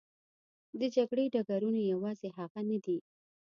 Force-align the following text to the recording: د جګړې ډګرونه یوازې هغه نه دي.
د 0.79 0.81
جګړې 0.95 1.25
ډګرونه 1.33 1.81
یوازې 1.91 2.29
هغه 2.37 2.59
نه 2.69 2.77
دي. 2.85 2.97